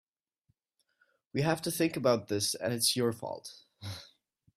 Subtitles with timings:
[1.31, 3.65] We have to think about this and it 's your fault.